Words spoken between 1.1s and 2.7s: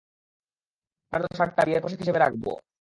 দেয়া শার্টটা বিয়ের পোশাক হিসেবে রাখবো।